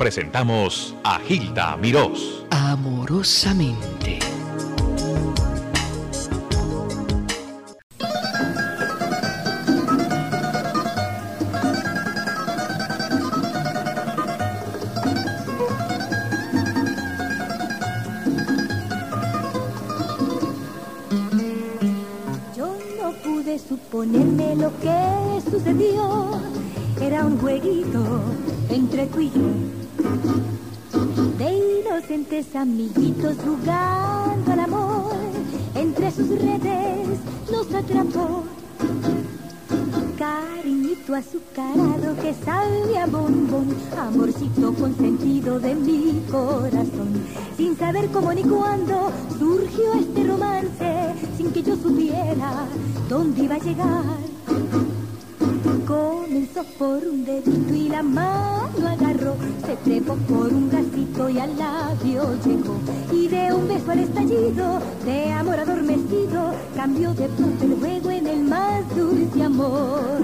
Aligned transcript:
presentamos 0.00 0.94
a 1.04 1.18
Gilda 1.18 1.76
Mirós. 1.76 2.42
Amorosamente. 2.48 4.18
Yo 22.56 22.78
no 23.02 23.12
pude 23.22 23.58
suponerme 23.58 24.56
lo 24.56 24.72
que 24.80 25.50
sucedió. 25.50 26.40
Era 26.98 27.26
un 27.26 27.38
jueguito 27.38 28.22
entre 28.70 29.04
tú 29.04 29.20
y 29.20 29.30
yo. 29.30 29.79
De 31.38 31.80
inocentes 31.80 32.54
amiguitos 32.54 33.36
jugando 33.44 34.52
al 34.52 34.60
amor. 34.60 35.12
Entre 35.74 36.10
sus 36.10 36.28
redes 36.28 37.18
nos 37.50 37.74
atrapó. 37.74 38.44
Cariñito 40.18 41.14
azucarado 41.14 42.14
que 42.20 42.34
sabe 42.44 42.98
a 42.98 43.06
bombón, 43.06 43.74
amorcito 43.98 44.74
consentido 44.74 45.58
de 45.58 45.74
mi 45.74 46.22
corazón. 46.30 47.24
Sin 47.56 47.76
saber 47.76 48.08
cómo 48.10 48.32
ni 48.34 48.42
cuándo 48.42 49.10
surgió 49.38 49.94
este 49.94 50.24
romance, 50.24 51.14
sin 51.36 51.50
que 51.52 51.62
yo 51.62 51.76
supiera 51.76 52.66
dónde 53.08 53.44
iba 53.44 53.54
a 53.54 53.58
llegar. 53.58 54.89
Por 56.60 57.02
un 57.04 57.24
dedito 57.24 57.74
y 57.74 57.88
la 57.88 58.02
mano 58.02 58.86
agarró, 58.86 59.34
se 59.64 59.76
trepó 59.76 60.14
por 60.28 60.52
un 60.52 60.68
bracito 60.68 61.30
y 61.30 61.38
al 61.38 61.56
labio 61.58 62.34
llegó. 62.44 62.76
Y 63.10 63.28
de 63.28 63.54
un 63.54 63.66
beso 63.66 63.90
al 63.90 64.00
estallido, 64.00 64.78
de 65.06 65.32
amor 65.32 65.58
adormecido, 65.58 66.52
cambió 66.76 67.14
de 67.14 67.28
pronto 67.28 67.64
el 67.64 67.76
juego 67.76 68.10
en 68.10 68.26
el 68.26 68.44
más 68.44 68.94
dulce 68.94 69.42
amor. 69.42 70.20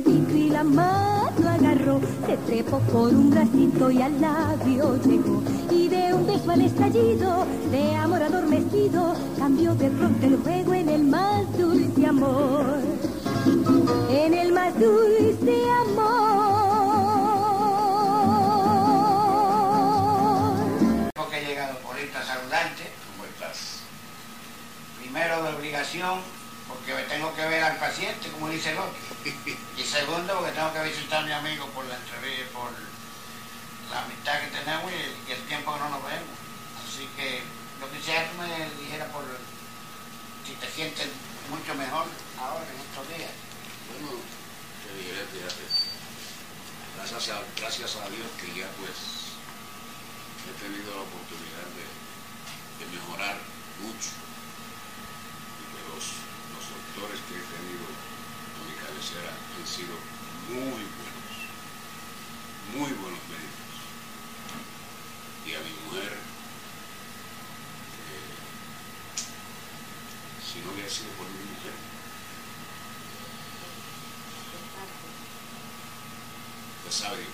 Y 0.00 0.48
la 0.48 0.64
mano 0.64 1.48
agarró, 1.48 2.00
se 2.26 2.36
trepó 2.38 2.78
por 2.80 3.10
un 3.10 3.30
bracito 3.30 3.90
y 3.90 4.00
al 4.00 4.20
labio 4.20 4.96
llegó. 5.02 5.42
Y 5.70 5.88
de 5.88 6.14
un 6.14 6.26
beso 6.26 6.50
al 6.50 6.62
estallido, 6.62 7.44
de 7.70 7.94
amor 7.96 8.22
adormecido, 8.22 9.14
cambió 9.38 9.74
de 9.74 9.90
pronto 9.90 10.26
el 10.26 10.36
juego 10.38 10.74
en 10.74 10.88
el 10.88 11.04
más 11.04 11.58
dulce 11.58 12.06
amor. 12.06 12.64
En 14.10 14.34
el 14.34 14.52
más 14.52 14.72
dulce 14.78 15.62
amor. 15.86 16.12
Porque 21.14 21.38
he 21.38 21.44
llegado 21.44 21.78
por 21.80 21.98
esta 21.98 22.22
saludante. 22.22 22.90
¿Cómo 23.12 23.26
estás? 23.26 23.80
Primero 25.00 25.42
de 25.42 25.54
obligación, 25.54 26.20
porque 26.72 26.94
me 26.94 27.02
tengo 27.04 27.34
que 27.34 27.44
ver 27.46 27.62
al 27.62 27.76
paciente, 27.76 28.30
como 28.30 28.48
dice 28.48 28.72
el 28.72 28.78
otro. 28.78 28.96
Y 29.76 29.82
segundo, 29.82 30.34
porque 30.38 30.52
tengo 30.52 30.72
que 30.72 30.82
visitar 30.84 31.22
a 31.22 31.26
mi 31.26 31.32
amigo 31.32 31.66
por 31.68 31.84
la 31.86 31.96
entrevista, 31.96 32.52
por 32.52 32.70
la 33.90 34.04
amistad 34.04 34.40
que 34.40 34.56
tenemos 34.58 34.90
y 34.92 34.94
el, 34.94 35.14
y 35.28 35.32
el 35.32 35.42
tiempo 35.48 35.72
que 35.72 35.80
no 35.80 35.88
nos 35.88 36.02
vemos. 36.04 36.36
Así 36.80 37.08
que 37.16 37.42
yo 37.80 37.90
quisiera 37.90 38.28
que 38.28 38.36
me 38.36 38.70
dijera 38.80 39.06
por 39.12 39.24
si 40.46 40.54
te 40.54 40.68
sientes 40.70 41.08
mucho 41.50 41.74
mejor 41.74 42.06
ahora 42.38 42.64
en 42.64 42.80
estos 42.80 43.08
días. 43.08 43.32
Bueno, 43.90 44.20
te 44.84 44.90
diré, 44.96 45.24
fíjate. 45.28 45.64
Gracias 46.96 47.28
a, 47.36 47.42
gracias 47.58 47.96
a 47.96 48.08
Dios 48.08 48.28
que 48.40 48.48
ya 48.54 48.68
pues 48.78 49.32
he 50.46 50.52
tenido 50.62 50.94
la 50.94 51.02
oportunidad 51.02 51.66
de, 51.74 51.86
de 52.78 52.84
mejorar 52.92 53.36
mucho. 53.80 54.10
Y 55.58 55.64
que 55.72 55.80
doctores 56.92 57.20
que 57.24 57.34
he 57.34 57.40
tenido 57.40 57.88
a 57.88 58.60
mi 58.68 58.74
cabecera 58.76 59.32
han 59.32 59.66
sido 59.66 59.96
muy 60.48 60.84
buenos. 60.84 61.32
Muy 62.76 62.92
buenos 63.00 63.20
médicos. 63.28 63.80
Y 65.46 65.54
a 65.54 65.60
mi 65.60 65.72
mujer, 65.86 66.12
si 70.44 70.60
no 70.60 70.72
hubiera 70.72 70.90
sido 70.90 71.08
por 71.16 71.26
mi 71.26 71.32
mujer, 71.32 71.72
pues 76.82 76.94
sabe 76.94 77.16
Dios. 77.16 77.32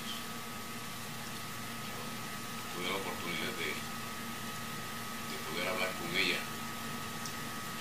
Tuve 2.75 2.88
la 2.90 2.96
oportunidad 2.96 3.52
de, 3.58 3.75
de 3.75 5.36
poder 5.50 5.66
hablar 5.69 5.90
con 5.98 6.14
ella 6.16 6.38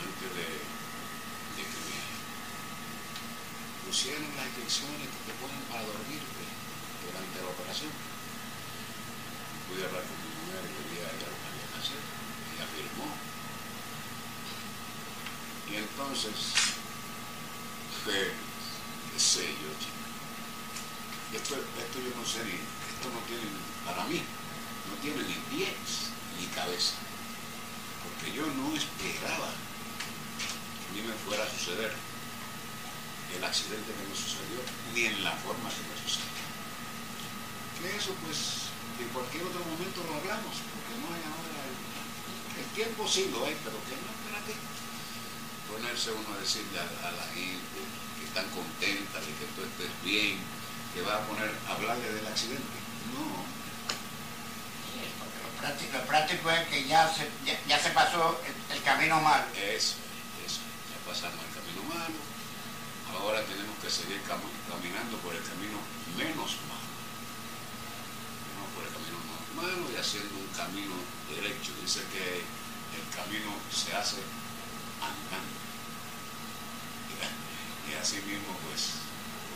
antes 0.02 0.30
de, 0.36 0.48
de 1.58 1.64
que 1.64 1.80
me 1.86 1.98
pusieran 3.88 4.28
las 4.36 4.52
inyecciones 4.52 5.08
que 5.08 5.32
te 5.32 5.34
ponen 5.40 5.64
para 5.72 5.88
dormirte 5.88 6.44
durante 7.08 7.40
la 7.40 7.48
operación. 7.56 7.92
Pude 9.72 9.88
hablar 9.88 10.04
con 10.04 10.18
mi 10.20 10.28
mujer 10.28 10.60
y 10.60 10.72
le 10.76 10.84
dije 10.92 11.08
a 11.08 11.16
lo 11.24 11.38
que 11.40 11.48
había 11.48 11.68
que 11.72 11.80
hacer. 11.80 12.02
Ella 12.04 12.68
firmó. 12.68 13.08
Y 15.72 15.74
entonces, 15.80 16.36
pues, 18.04 18.28
qué 18.36 19.20
sé 19.20 19.56
yo, 19.56 19.72
chico. 19.80 20.04
Esto, 21.32 21.56
esto 21.56 21.98
yo 22.04 22.12
no 22.12 22.28
sé 22.28 22.44
ni, 22.44 22.60
esto 22.60 23.08
no 23.08 23.24
tiene, 23.24 23.48
para 23.88 24.04
mí, 24.08 24.20
no 24.20 24.96
tiene 25.00 25.24
ni 25.24 25.40
pies 25.48 26.12
ni 26.36 26.48
cabeza. 26.52 27.00
Porque 28.04 28.36
yo 28.36 28.48
no 28.52 28.76
esperaba 28.76 29.52
que 29.56 30.88
a 30.88 30.92
mí 30.92 31.08
me 31.08 31.16
fuera 31.24 31.44
a 31.44 31.52
suceder 31.52 32.07
el 33.36 33.44
accidente 33.44 33.92
que 33.92 34.06
me 34.08 34.16
sucedió, 34.16 34.60
ni 34.94 35.06
en 35.12 35.24
la 35.24 35.32
forma 35.44 35.68
que 35.70 35.84
me 35.84 35.98
sucedió. 36.00 36.38
Que 37.78 37.88
eso 37.98 38.14
pues, 38.26 38.72
en 39.00 39.10
cualquier 39.14 39.44
otro 39.44 39.62
momento 39.66 40.02
lo 40.08 40.16
hablamos, 40.18 40.56
porque 40.72 40.94
no 40.98 41.08
hay 41.14 41.22
ahora 41.28 41.60
el, 41.68 41.76
el 42.64 42.68
tiempo 42.74 43.06
sí 43.08 43.30
lo 43.30 43.46
hay, 43.46 43.56
pero 43.62 43.78
que 43.86 43.94
no, 44.02 44.10
espérate. 44.10 44.54
Ponerse 45.70 46.12
uno 46.16 46.34
a 46.34 46.42
decirle 46.42 46.80
a, 46.80 46.88
a 47.08 47.12
la 47.12 47.28
gente 47.36 47.80
que 48.18 48.26
están 48.26 48.48
contentas 48.56 49.22
de 49.22 49.34
que 49.36 49.46
tú 49.54 49.62
estés 49.68 49.94
bien, 50.02 50.40
que 50.96 51.02
va 51.04 51.22
a 51.22 51.28
poner 51.28 51.52
a 51.68 51.72
hablarle 51.76 52.10
del 52.10 52.26
accidente. 52.28 52.78
No, 53.14 53.46
Sí, 54.90 55.04
porque 55.20 55.38
lo 55.44 55.52
práctico, 55.62 55.98
lo 55.98 56.06
práctico 56.08 56.50
es 56.50 56.68
que 56.70 56.88
ya 56.88 57.06
se, 57.14 57.30
ya, 57.46 57.60
ya 57.68 57.78
se 57.78 57.92
pasó 57.92 58.40
el, 58.42 58.78
el 58.78 58.84
camino 58.84 59.22
mal. 59.22 59.46
eso, 59.54 59.96
eso, 60.46 60.62
ya 60.90 60.98
pasamos 61.06 61.38
ahora 63.20 63.42
tenemos 63.46 63.76
que 63.82 63.90
seguir 63.90 64.22
cam- 64.28 64.54
caminando 64.70 65.18
por 65.20 65.34
el 65.36 65.44
camino 65.44 65.78
menos 66.18 66.52
malo. 66.70 66.88
Por 68.76 68.84
el 68.86 68.92
camino 68.94 69.18
más 69.30 69.44
malo 69.58 69.90
y 69.92 69.96
haciendo 69.98 70.36
un 70.38 70.48
camino 70.54 70.94
derecho. 71.34 71.74
Dice 71.82 72.02
que 72.14 72.42
el 72.46 73.06
camino 73.16 73.52
se 73.74 73.96
hace 73.96 74.22
andando. 75.02 75.58
Y, 77.90 77.94
así 77.96 78.18
mismo 78.28 78.54
pues 78.68 79.00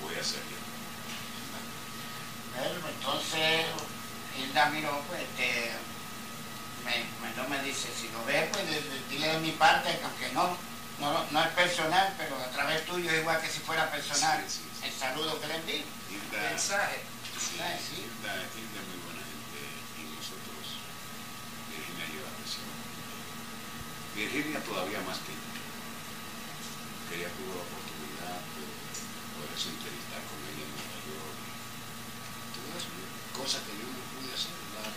lo 0.01 0.07
voy 0.07 0.15
a 0.15 0.21
hacer 0.21 0.41
yo. 0.49 0.57
Hilda 4.37 4.69
Miró, 4.69 5.01
pues 5.07 5.21
este, 5.21 5.71
me, 6.85 7.05
no 7.41 7.49
me 7.49 7.61
dice, 7.63 7.89
si 7.93 8.07
lo 8.09 8.23
ves, 8.25 8.49
pues 8.51 8.63
dile 9.09 9.27
de 9.27 9.39
mi 9.39 9.51
parte, 9.51 9.99
aunque 10.03 10.31
no, 10.33 10.55
no, 11.01 11.25
no 11.31 11.41
es 11.41 11.49
personal, 11.57 12.13
pero 12.15 12.37
a 12.37 12.49
través 12.53 12.85
tuyo 12.85 13.09
es 13.09 13.21
igual 13.21 13.41
que 13.41 13.49
si 13.49 13.59
fuera 13.59 13.89
personal, 13.89 14.37
el 14.37 14.93
saludo 14.93 15.41
que 15.41 15.47
le 15.47 15.55
envío, 15.55 15.85
Hilda, 16.13 16.49
mensaje. 16.53 17.01
Sí, 17.41 17.57
sí. 17.57 18.05
Hilda, 18.05 18.37
Hilda 18.53 18.77
es 18.77 18.87
muy 18.87 19.01
buena 19.01 19.25
gente 19.25 19.59
y 19.97 20.01
nosotros, 20.13 20.77
Virginia 21.73 22.05
lleva 22.05 22.29
presión. 22.37 22.69
Virginia 24.13 24.61
todavía 24.61 25.01
más 25.01 25.17
que 25.25 25.33
que 25.33 27.17
ella 27.17 27.33
tuvo 27.35 27.59
la 27.59 27.65
oportunidad 27.65 28.39
de 28.55 28.63
poderse 29.35 29.67
entrevistar 29.73 30.21
con 30.31 30.39
ella 30.47 30.63
en 30.63 30.71
Nueva 30.71 30.99
York. 31.11 31.37
Todas 32.55 32.83
cosas 33.35 33.59
que 33.67 33.73
yo 33.75 33.89
no 33.89 33.99
pude 34.15 34.31
hacer, 34.31 34.55
la, 34.79 34.87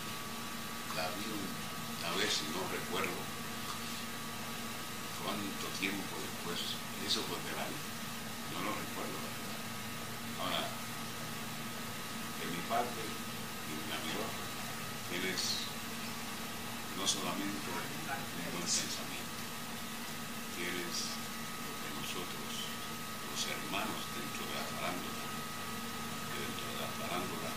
la 0.95 1.05
vi 1.17 1.27
una 1.27 2.09
vez 2.15 2.31
y 2.39 2.55
no 2.55 2.63
recuerdo 2.71 3.34
cuánto 5.25 5.65
tiempo 5.81 6.13
después, 6.21 6.77
eso 7.01 7.25
fue 7.25 7.41
de 7.41 7.57
año, 7.57 7.81
no 8.53 8.61
lo 8.61 8.71
recuerdo 8.77 9.17
la 9.17 9.33
verdad. 9.33 9.57
Ahora, 10.37 10.69
de 10.69 12.45
mi 12.53 12.61
parte, 12.69 13.01
y 13.01 13.73
mi 13.73 13.89
amigo, 13.89 14.29
tienes 15.09 15.65
no 16.93 17.03
solamente 17.09 17.65
un 17.65 17.81
buen 18.53 18.69
pensamiento, 18.69 19.41
tienes 20.53 21.17
nosotros, 21.97 22.69
los 22.69 23.41
hermanos 23.49 24.01
dentro 24.13 24.45
de 24.45 24.53
la 24.55 24.65
farándula, 24.77 25.25
que 26.29 26.37
dentro 26.37 26.65
de 26.69 26.77
la 26.85 26.89
farándula 27.01 27.49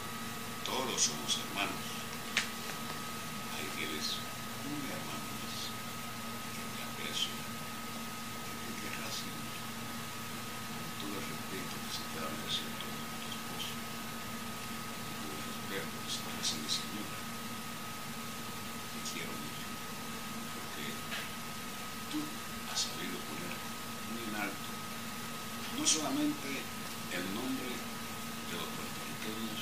todos 0.65 0.97
somos 0.97 1.31
hermanos. 1.45 1.85
Ahí 3.55 3.69
tienes 3.77 4.19
un 4.67 4.81
hermano 4.89 5.29
más 5.39 5.71
que 6.55 6.63
te 6.75 6.83
aprecio, 6.83 7.35
que 7.35 8.55
te 8.59 8.73
querrás 8.79 9.17
con 9.23 10.87
todo 10.99 11.15
el 11.19 11.25
respeto 11.29 11.75
que 11.79 11.93
se 11.95 12.03
te 12.09 12.17
da 12.19 12.29
merecer 12.31 12.71
todo 12.79 12.99
tu 12.99 13.27
esposo, 13.31 13.75
y 13.75 15.13
con 15.19 15.31
el 15.31 15.43
respeto 15.47 15.95
que 16.03 16.11
se 16.11 16.21
merece 16.27 16.55
mi 16.63 16.71
señora. 16.71 17.19
Te 18.89 18.99
quiero 19.13 19.33
mucho, 19.35 19.67
porque 20.55 20.85
tú 22.11 22.19
has 22.71 22.79
sabido 22.79 23.19
poner 23.27 23.55
muy 24.11 24.23
en 24.27 24.37
alto, 24.39 24.71
no 25.79 25.85
solamente 25.87 26.49
el 27.15 27.25
nombre 27.35 27.71
de 27.73 28.55
los 28.55 28.69
puertorriqueños, 28.75 29.61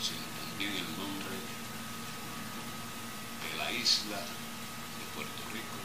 sino 0.00 0.24
también 0.38 0.72
el 0.72 0.90
nombre 0.96 1.36
de 3.42 3.50
la 3.58 3.68
isla 3.72 4.16
de 4.22 5.04
Puerto 5.14 5.42
Rico, 5.52 5.78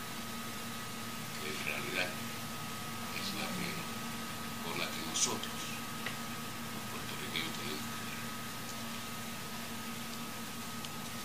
que 1.42 1.50
en 1.50 1.60
realidad 1.66 2.10
es 2.10 3.28
la 3.36 3.48
que, 3.50 3.70
por 4.64 4.78
la 4.78 4.88
que 4.88 5.02
nosotros, 5.26 5.54
los 6.74 6.84
puertorriqueños, 6.92 7.54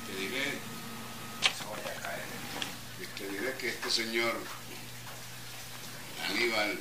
Te 0.06 0.14
diré, 0.20 0.58
te 3.18 3.28
diré 3.28 3.56
que 3.58 3.68
este 3.70 3.90
señor 3.90 4.36
Aníbal 6.28 6.78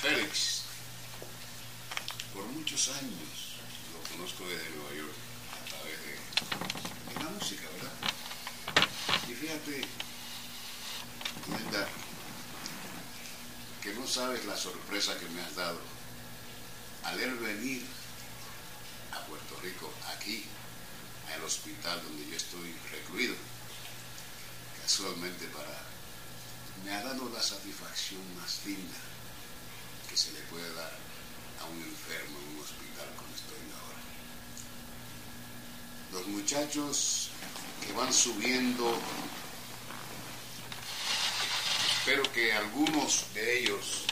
Félix. 0.00 0.62
Por 2.32 2.44
muchos 2.46 2.88
años 2.88 3.58
lo 3.92 4.16
conozco 4.16 4.46
desde 4.46 4.70
Nueva 4.76 4.94
York 4.94 5.14
a 5.50 5.64
través 5.70 5.98
de, 6.06 7.24
la 7.24 7.30
música, 7.30 7.62
¿verdad? 7.74 7.92
Y 9.28 9.34
fíjate, 9.34 9.88
que 13.82 13.94
no 13.94 14.06
sabes 14.06 14.44
la 14.44 14.56
sorpresa 14.56 15.18
que 15.18 15.28
me 15.30 15.42
has 15.42 15.56
dado 15.56 15.93
al 17.04 17.20
él 17.20 17.34
venir 17.36 17.84
a 19.12 19.20
Puerto 19.26 19.58
Rico, 19.62 19.92
aquí, 20.16 20.44
al 21.34 21.44
hospital 21.44 22.02
donde 22.02 22.30
yo 22.30 22.36
estoy 22.36 22.74
recluido, 22.90 23.34
casualmente 24.82 25.46
para 25.48 25.84
me 26.84 26.92
ha 26.92 27.02
dado 27.02 27.30
la 27.30 27.42
satisfacción 27.42 28.20
más 28.36 28.60
linda 28.66 28.96
que 30.08 30.16
se 30.16 30.32
le 30.32 30.40
puede 30.40 30.72
dar 30.74 30.92
a 31.60 31.64
un 31.64 31.82
enfermo 31.82 32.38
en 32.38 32.56
un 32.56 32.62
hospital 32.62 33.08
como 33.16 33.34
estoy 33.34 33.56
ahora. 33.80 34.00
Los 36.12 36.26
muchachos 36.26 37.30
que 37.86 37.92
van 37.94 38.12
subiendo, 38.12 38.98
espero 41.98 42.22
que 42.32 42.52
algunos 42.52 43.24
de 43.32 43.60
ellos 43.60 44.04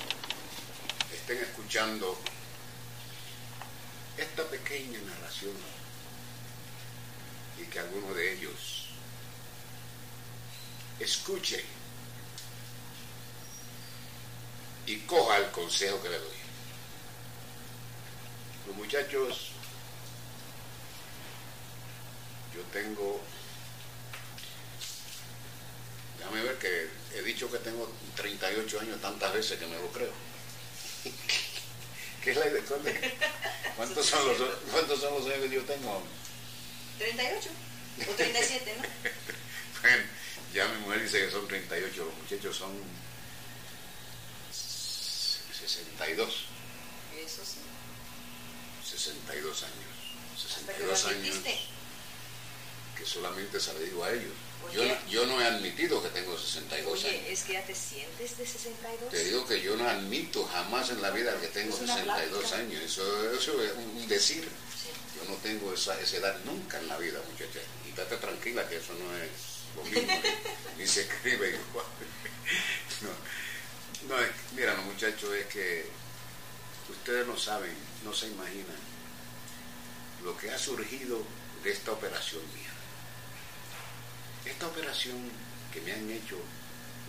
estén 1.12 1.38
escuchando 1.38 2.18
esta 4.22 4.44
pequeña 4.44 5.00
narración 5.00 5.52
y 7.60 7.64
que 7.64 7.78
alguno 7.78 8.14
de 8.14 8.32
ellos 8.32 8.86
escuche 11.00 11.64
y 14.86 14.98
coja 15.00 15.38
el 15.38 15.50
consejo 15.50 16.00
que 16.02 16.08
le 16.08 16.18
doy. 16.18 16.42
Los 18.66 18.76
muchachos, 18.76 19.50
yo 22.54 22.62
tengo, 22.72 23.20
déjame 26.18 26.42
ver 26.42 26.58
que 26.58 26.88
he 27.16 27.22
dicho 27.22 27.50
que 27.50 27.58
tengo 27.58 27.90
38 28.16 28.80
años 28.80 29.00
tantas 29.00 29.32
veces 29.32 29.58
que 29.58 29.66
me 29.66 29.78
lo 29.78 29.88
creo. 29.88 30.12
¿Qué 32.22 32.30
es 32.30 32.36
la 32.36 32.46
idea? 32.46 32.62
¿Cuántos 33.76 34.06
son 34.06 34.26
los, 34.28 34.36
cuántos 34.70 35.00
son 35.00 35.14
los 35.14 35.26
años 35.26 35.48
que 35.48 35.54
yo 35.56 35.62
tengo? 35.62 36.02
38 36.98 37.50
o 38.08 38.14
37, 38.14 38.76
¿no? 38.76 38.82
bueno, 39.82 40.04
ya 40.54 40.68
mi 40.68 40.80
mujer 40.82 41.02
dice 41.02 41.24
que 41.24 41.30
son 41.32 41.48
38, 41.48 42.04
los 42.04 42.14
muchachos 42.14 42.56
son 42.56 42.70
62. 44.52 46.46
Eso 47.24 47.42
sí. 47.44 47.58
62 48.88 49.62
años. 49.62 49.74
62 50.36 51.04
años. 51.06 51.36
Que 52.96 53.04
solamente 53.04 53.58
se 53.58 53.72
lo 53.72 53.80
digo 53.80 54.04
a 54.04 54.12
ellos. 54.12 54.32
Yo, 54.72 54.82
yo, 55.08 55.26
no 55.26 55.40
he 55.40 55.44
admitido 55.44 56.02
que 56.02 56.08
tengo 56.10 56.38
62 56.38 57.04
años. 57.04 57.22
es 57.28 57.42
que 57.42 57.52
ya 57.54 57.64
te 57.64 57.74
sientes 57.74 58.38
de 58.38 58.46
62. 58.46 59.10
Te 59.10 59.24
digo 59.24 59.46
que 59.46 59.60
yo 59.60 59.76
no 59.76 59.88
admito 59.88 60.44
jamás 60.44 60.90
en 60.90 61.02
la 61.02 61.10
vida 61.10 61.38
que 61.40 61.48
tengo 61.48 61.76
62 61.76 62.52
años. 62.52 62.82
Eso, 62.82 63.32
eso, 63.32 63.62
es 63.62 63.72
un 63.72 64.08
decir. 64.08 64.48
Yo 65.16 65.30
no 65.30 65.36
tengo 65.36 65.72
esa, 65.72 65.98
esa, 66.00 66.16
edad 66.16 66.36
nunca 66.44 66.78
en 66.78 66.88
la 66.88 66.98
vida, 66.98 67.20
muchacha. 67.30 67.60
Y 67.86 67.90
estate 67.90 68.16
tranquila 68.16 68.68
que 68.68 68.76
eso 68.76 68.92
no 68.94 69.16
es 69.16 69.30
lo 69.76 69.84
mismo. 69.84 70.22
ni 70.78 70.86
se 70.86 71.02
escribe 71.02 71.48
igual. 71.48 71.86
no. 73.02 73.42
No, 74.08 74.16
mira, 74.56 74.74
los 74.74 74.84
muchachos, 74.86 75.32
es 75.34 75.46
que 75.46 75.86
ustedes 76.88 77.26
no 77.26 77.38
saben, 77.38 77.74
no 78.04 78.12
se 78.12 78.26
imaginan 78.26 78.92
lo 80.24 80.36
que 80.36 80.50
ha 80.50 80.58
surgido 80.58 81.22
de 81.62 81.70
esta 81.72 81.92
operación 81.92 82.42
mía. 82.54 82.71
Esta 84.44 84.66
operación 84.66 85.30
que 85.72 85.80
me 85.82 85.92
han 85.92 86.10
hecho 86.10 86.36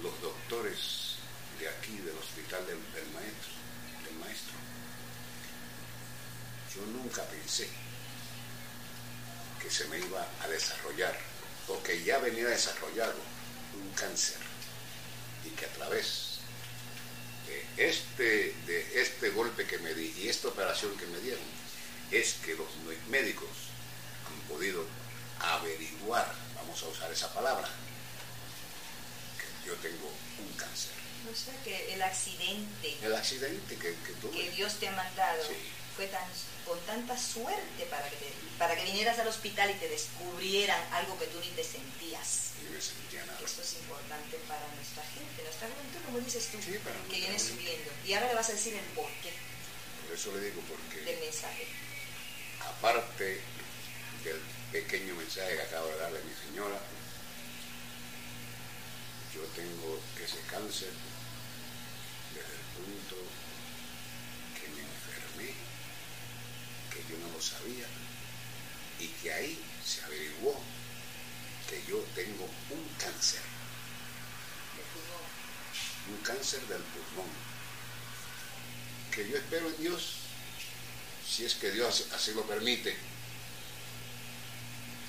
los 0.01 0.21
doctores 0.21 1.15
de 1.59 1.67
aquí, 1.69 1.97
del 1.97 2.17
hospital 2.17 2.65
del, 2.67 2.77
maestro, 3.13 3.53
del 4.05 4.15
maestro. 4.19 4.53
Yo 6.75 6.85
nunca 6.87 7.23
pensé 7.23 7.69
que 9.61 9.69
se 9.69 9.87
me 9.87 9.99
iba 9.99 10.27
a 10.41 10.47
desarrollar, 10.47 11.17
o 11.67 11.81
que 11.81 12.03
ya 12.03 12.17
venía 12.19 12.47
desarrollado 12.47 13.15
un 13.73 13.89
cáncer, 13.93 14.37
y 15.45 15.49
que 15.51 15.65
a 15.65 15.73
través 15.73 16.33
este, 17.77 18.55
de 18.67 19.01
este 19.01 19.29
golpe 19.31 19.65
que 19.65 19.77
me 19.79 19.93
di 19.93 20.13
y 20.17 20.29
esta 20.29 20.47
operación 20.47 20.95
que 20.97 21.07
me 21.07 21.19
dieron 21.19 21.43
es 22.11 22.35
que 22.45 22.55
los 22.55 22.67
médicos 23.09 23.49
han 24.27 24.47
podido 24.47 24.85
averiguar, 25.39 26.31
vamos 26.63 26.81
a 26.83 26.87
usar 26.87 27.11
esa 27.11 27.33
palabra, 27.33 27.67
que 29.37 29.67
yo 29.67 29.75
tengo 29.75 30.07
un 30.39 30.53
cáncer. 30.57 30.91
O 31.31 31.35
sea 31.35 31.53
que 31.63 31.93
el 31.93 32.01
accidente. 32.01 32.97
El 33.01 33.15
accidente 33.15 33.75
que, 33.75 33.95
que 34.31 34.51
Dios 34.51 34.75
te 34.79 34.87
ha 34.87 34.91
mandado 34.91 35.43
fue 35.95 36.07
tan, 36.07 36.23
con 36.65 36.79
tanta 36.81 37.17
suerte 37.17 37.85
para 37.89 38.09
que, 38.09 38.33
para 38.57 38.75
que 38.75 38.83
vinieras 38.83 39.19
al 39.19 39.27
hospital 39.27 39.71
y 39.71 39.75
te 39.75 39.87
descubrieran 39.87 40.81
algo 40.91 41.17
que 41.19 41.27
tú 41.27 41.39
ni 41.39 41.49
te 41.49 41.63
sentías. 41.63 42.51
Ni 42.63 42.75
me 42.75 42.81
sentía 42.81 43.25
nada. 43.25 43.39
Esto 43.43 43.61
es 43.61 43.73
importante 43.73 44.37
para 44.47 44.67
nuestra 44.75 45.03
gente, 45.13 45.43
nuestra 45.43 45.67
juventud, 45.67 45.99
como 46.05 46.19
dices 46.19 46.49
tú, 46.51 46.59
que 46.59 47.19
viene 47.19 47.39
subiendo. 47.39 47.91
Y 48.05 48.13
ahora 48.13 48.27
le 48.27 48.35
vas 48.35 48.49
a 48.49 48.53
decir 48.53 48.73
el 48.73 48.85
por 48.95 49.09
qué. 49.21 49.31
Por 50.03 50.15
eso 50.15 50.31
le 50.35 50.41
digo 50.41 50.61
porque... 50.67 51.01
Del 51.01 51.19
mensaje. 51.19 51.67
Aparte 52.59 53.41
del 54.23 54.41
pequeño 54.73 55.13
mensaje 55.13 55.55
que 55.55 55.61
acabo 55.61 55.87
de 55.87 55.97
darle 55.97 56.17
a 56.17 56.23
mi 56.23 56.33
señora. 56.33 56.79
Yo 59.31 59.41
tengo 59.55 60.01
ese 60.17 60.39
cáncer 60.49 60.89
desde 62.33 62.53
el 62.57 62.65
punto 62.73 63.15
que 64.57 64.67
me 64.73 64.81
enfermé, 64.81 65.53
que 66.89 67.05
yo 67.07 67.19
no 67.19 67.33
lo 67.33 67.39
sabía, 67.39 67.85
y 68.99 69.07
que 69.21 69.31
ahí 69.31 69.63
se 69.85 70.01
averiguó 70.05 70.59
que 71.69 71.83
yo 71.87 72.03
tengo 72.15 72.45
un 72.71 72.89
cáncer, 72.97 73.41
un 76.09 76.17
cáncer 76.23 76.61
del 76.61 76.81
pulmón, 76.81 77.29
que 79.11 79.29
yo 79.29 79.37
espero 79.37 79.67
en 79.67 79.77
Dios, 79.77 80.15
si 81.27 81.45
es 81.45 81.53
que 81.55 81.69
Dios 81.71 82.07
así 82.11 82.33
lo 82.33 82.41
permite, 82.47 83.12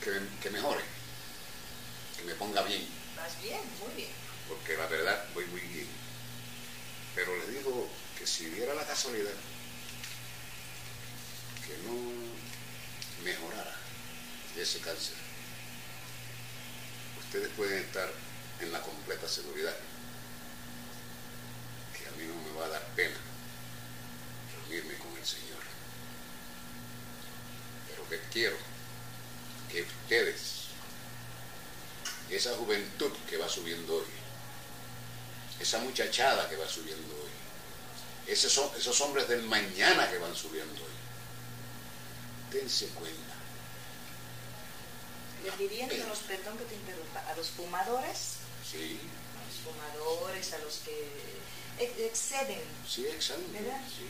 que, 0.04 0.11
que 0.42 0.50
mejore, 0.50 0.82
que 2.16 2.25
me 2.25 2.34
ponga 2.34 2.62
bien. 2.62 2.87
Vas 3.16 3.40
bien, 3.42 3.61
muy 3.82 3.94
bien. 3.94 4.11
Porque 4.49 4.76
la 4.76 4.87
verdad 4.87 5.25
voy 5.32 5.46
muy 5.46 5.61
bien. 5.62 5.88
Pero 7.14 7.34
les 7.38 7.49
digo 7.49 7.88
que 8.18 8.26
si 8.26 8.46
diera 8.46 8.75
la 8.75 8.87
casualidad 8.87 9.32
que 11.66 11.78
no 11.88 11.94
mejorara 13.25 13.75
ese 14.56 14.80
cáncer, 14.80 15.16
ustedes 17.20 17.49
pueden 17.56 17.82
estar 17.82 18.11
en 18.61 18.73
la 18.73 18.80
completa 18.82 19.26
seguridad 19.26 19.75
que 21.96 22.06
a 22.06 22.12
mí 22.12 22.25
no 22.26 22.34
me 22.42 22.58
va 22.61 22.66
a 22.66 22.68
dar 22.68 22.87
pena 22.94 23.16
reunirme 24.68 24.94
con 24.99 25.16
el 25.16 25.25
Señor. 25.25 25.62
Pero 27.88 28.08
que 28.08 28.20
quiero 28.30 28.74
que 29.75 29.83
ustedes, 29.83 30.38
esa 32.31 32.54
juventud 32.57 33.11
que 33.28 33.37
va 33.37 33.49
subiendo 33.49 33.97
hoy, 33.97 34.07
esa 35.61 35.78
muchachada 35.81 36.49
que 36.49 36.57
va 36.57 36.69
subiendo 36.69 37.14
hoy, 37.14 37.31
esos, 38.33 38.59
esos 38.76 39.00
hombres 39.00 39.28
del 39.28 39.43
mañana 39.43 40.11
que 40.11 40.19
van 40.19 40.35
subiendo 40.35 40.83
hoy, 40.83 40.90
dense 42.52 42.87
cuenta. 42.88 43.35
Les 45.45 45.59
dirían 45.59 45.90
a 45.90 46.07
los, 46.09 46.19
perdón 46.21 46.57
que 46.57 46.64
te 46.64 46.75
interrumpa, 46.75 47.21
a 47.28 47.37
los 47.37 47.49
fumadores, 47.50 48.37
Sí, 48.71 48.99
a 49.37 49.45
los 49.45 49.75
fumadores, 49.75 50.52
a 50.54 50.59
los 50.59 50.76
que 50.78 51.11
ex- 51.78 51.99
exceden, 51.99 52.62
sí, 52.88 53.07
exceden. 53.07 53.52
¿Verdad? 53.52 53.81
Sí, 53.88 54.07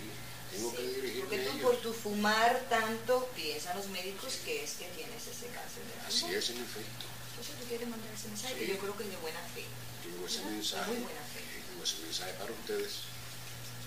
que 0.55 0.83
dirigirme 0.83 1.21
porque 1.21 1.39
tú 1.51 1.59
por 1.63 1.77
tu 1.79 1.93
fumar 1.93 2.61
tanto 2.69 3.29
piensan 3.35 3.77
los 3.77 3.87
médicos 3.89 4.39
que 4.45 4.65
es 4.65 4.73
que 4.73 4.87
tienes 4.97 5.23
ese 5.27 5.47
cáncer 5.49 5.83
de 5.85 6.07
Así 6.07 6.27
es, 6.35 6.51
en 6.51 6.59
efecto. 6.63 7.05
Entonces 7.31 7.55
tú 7.61 7.65
quieres 7.69 7.89
mandar 7.89 8.11
ese 8.15 8.29
mensaje 8.29 8.55
Sí. 8.59 8.67
yo 8.69 8.79
creo 8.79 8.97
que 8.97 9.03
es 9.05 9.11
de 9.11 9.17
buena 9.19 9.41
fe. 9.55 9.65
Tengo 10.03 10.27
ese 10.27 10.43
mensaje. 10.45 10.91
Muy 10.93 11.03
buena 11.03 11.21
fe. 11.33 11.41
eh, 11.41 11.63
Tengo 11.69 11.85
ese 11.85 11.99
mensaje 12.03 12.33
para 12.35 12.53
ustedes 12.53 12.91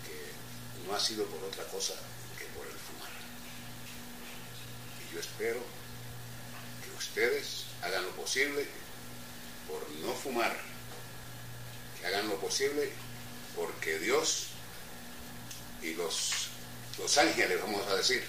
que 0.05 0.87
no 0.87 0.95
ha 0.95 0.99
sido 0.99 1.25
por 1.25 1.43
otra 1.43 1.63
cosa 1.67 1.93
que 2.37 2.45
por 2.57 2.65
el 2.67 2.73
fumar. 2.73 3.11
Y 5.09 5.13
yo 5.13 5.19
espero 5.19 5.61
que 6.83 6.97
ustedes 6.97 7.63
hagan 7.81 8.03
lo 8.03 8.11
posible 8.15 8.67
por 9.69 9.87
no 10.01 10.13
fumar, 10.13 10.57
que 11.99 12.07
hagan 12.07 12.27
lo 12.29 12.39
posible 12.39 12.91
porque 13.55 13.99
Dios 13.99 14.47
y 15.81 15.93
los, 15.93 16.31
los 16.97 17.17
ángeles, 17.17 17.61
vamos 17.61 17.85
a 17.87 17.95
decir, 17.95 18.23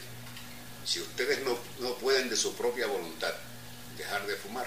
si 0.85 1.01
ustedes 1.01 1.43
no, 1.45 1.59
no 1.81 1.95
pueden 1.97 2.29
de 2.29 2.37
su 2.37 2.55
propia 2.55 2.87
voluntad 2.87 3.33
dejar 3.97 4.27
de 4.27 4.37
fumar, 4.37 4.67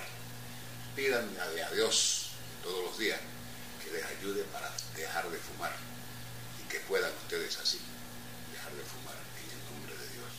pídanle 0.96 1.64
a 1.64 1.72
Dios 1.72 2.32
todos 2.64 2.86
los 2.86 2.98
días 2.98 3.20
que 3.84 3.92
les 3.92 4.06
ayude 4.06 4.44
para 4.46 4.72
dejar 4.96 5.30
de 5.30 5.38
fumar 5.38 5.72
y 6.60 6.70
que 6.70 6.80
puedan 6.82 7.12
ustedes 7.24 7.58
así 7.58 7.80
dejar 8.52 8.74
de 8.74 8.84
fumar 8.84 9.16
en 9.16 9.50
el 9.50 9.74
nombre 9.74 9.94
de 9.96 10.14
Dios. 10.14 10.34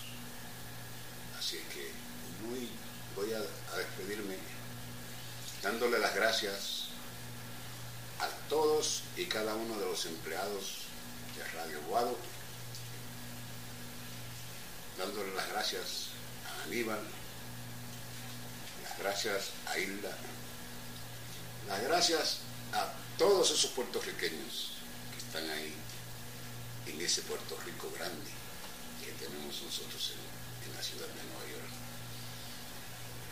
Así 1.38 1.58
que 1.72 1.90
muy 2.46 2.68
voy 3.16 3.32
a, 3.32 3.38
a 3.38 3.78
despedirme 3.78 4.36
dándole 5.62 5.98
las 5.98 6.14
gracias 6.14 6.88
a 8.20 8.28
todos 8.48 9.02
y 9.16 9.26
cada 9.26 9.54
uno 9.54 9.78
de 9.78 9.86
los 9.86 10.06
empleados 10.06 10.82
de 11.36 11.44
Radio 11.58 11.80
Guado, 11.88 12.16
dándole 15.02 15.34
las 15.34 15.48
gracias 15.48 16.06
a 16.46 16.62
Aníbal, 16.64 17.00
las 18.84 18.98
gracias 18.98 19.50
a 19.66 19.76
Hilda, 19.76 20.16
las 21.66 21.82
gracias 21.82 22.38
a 22.72 22.92
todos 23.18 23.50
esos 23.50 23.72
puertorriqueños 23.72 24.78
que 25.10 25.18
están 25.18 25.50
ahí 25.50 25.74
en 26.86 27.00
ese 27.00 27.22
Puerto 27.22 27.58
Rico 27.66 27.90
grande 27.98 28.30
que 29.04 29.10
tenemos 29.12 29.60
nosotros 29.62 30.12
en, 30.14 30.70
en 30.70 30.76
la 30.76 30.82
ciudad 30.82 31.08
de 31.08 31.22
Nueva 31.24 31.50
York. 31.50 31.72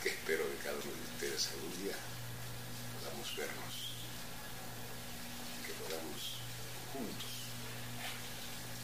Que 0.02 0.08
espero 0.08 0.50
que 0.50 0.64
cada 0.64 0.74
uno 0.74 0.90
de 0.90 1.12
ustedes 1.14 1.50
algún 1.54 1.84
día 1.84 1.94
podamos 2.98 3.36
vernos, 3.36 3.74
que 5.64 5.72
podamos 5.74 6.34
juntos 6.92 7.30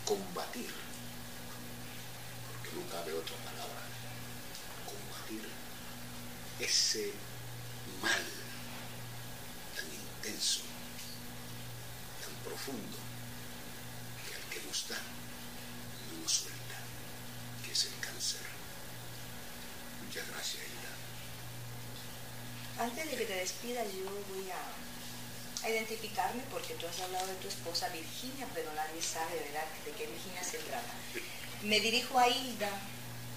combatir, 0.04 0.70
porque 2.66 2.80
no 2.80 2.90
cabe 2.90 3.12
otra 3.12 3.36
palabra, 3.36 3.82
combatir 4.84 5.42
ese 6.60 7.12
mal 8.02 8.24
tan 9.74 9.86
intenso, 9.86 10.62
tan 12.22 12.34
profundo, 12.44 12.98
que 14.26 14.34
al 14.34 14.42
que 14.50 14.66
nos 14.66 14.88
da 14.88 14.98
no 16.10 16.22
nos 16.22 16.32
suelta, 16.32 16.78
que 17.64 17.72
es 17.72 17.84
el 17.84 17.98
cáncer. 18.00 18.40
Muchas 20.04 20.28
gracias, 20.28 20.62
Hilda. 20.64 20.92
Antes 22.84 23.10
de 23.10 23.16
que 23.16 23.24
te 23.24 23.34
despidas, 23.34 23.86
yo 23.92 24.04
voy 24.04 24.50
a, 24.50 24.60
identificarme 25.68 26.42
porque 26.50 26.74
tú 26.74 26.86
has 26.86 27.00
hablado 27.00 27.26
de 27.26 27.34
tu 27.34 27.48
esposa 27.48 27.88
Virginia, 27.88 28.46
pero 28.54 28.72
nadie 28.74 29.02
sabe, 29.02 29.34
¿verdad?, 29.34 29.66
de 29.84 29.92
qué 29.92 30.06
Virginia 30.06 30.42
se 30.44 30.58
trata. 30.58 30.92
Me 31.62 31.80
dirijo 31.80 32.18
a 32.18 32.28
Hilda, 32.28 32.70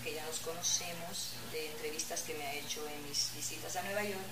que 0.03 0.13
ya 0.13 0.25
nos 0.25 0.39
conocemos 0.39 1.33
de 1.51 1.67
entrevistas 1.67 2.21
que 2.21 2.33
me 2.36 2.45
ha 2.45 2.53
hecho 2.53 2.88
en 2.88 3.07
mis 3.07 3.31
visitas 3.36 3.75
a 3.75 3.81
Nueva 3.83 4.03
York. 4.03 4.29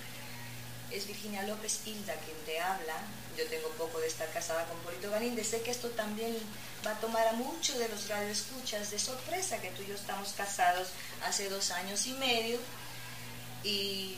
Es 0.91 1.07
Virginia 1.07 1.43
López 1.43 1.81
Hilda 1.85 2.15
quien 2.15 2.37
te 2.45 2.59
habla. 2.59 2.95
Yo 3.37 3.45
tengo 3.47 3.67
poco 3.71 3.99
de 3.99 4.07
estar 4.07 4.31
casada 4.31 4.65
con 4.65 4.79
Polito 4.79 5.11
Galíndez. 5.11 5.47
Sé 5.47 5.61
que 5.61 5.71
esto 5.71 5.89
también 5.89 6.37
va 6.85 6.91
a 6.91 6.99
tomar 6.99 7.27
a 7.27 7.33
muchos 7.33 7.77
de 7.77 7.89
los 7.89 8.07
radioescuchas 8.07 8.91
de 8.91 8.99
sorpresa, 8.99 9.61
que 9.61 9.71
tú 9.71 9.83
y 9.83 9.87
yo 9.87 9.95
estamos 9.95 10.33
casados 10.33 10.89
hace 11.23 11.49
dos 11.49 11.71
años 11.71 12.07
y 12.07 12.13
medio. 12.13 12.59
Y 13.63 14.15